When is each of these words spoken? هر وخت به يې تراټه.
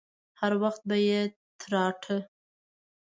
هر 0.39 0.53
وخت 0.63 0.81
به 0.89 0.97
يې 1.07 1.21
تراټه. 1.59 2.17